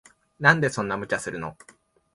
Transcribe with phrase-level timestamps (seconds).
[0.39, 1.55] なんでそんな無茶すんの。